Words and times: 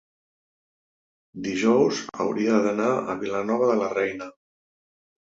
Dijous 1.47 1.99
hauria 2.23 2.61
d'anar 2.67 2.87
a 2.93 3.17
Vilanova 3.25 3.67
de 3.73 3.75
la 3.83 3.91
Reina. 3.97 4.31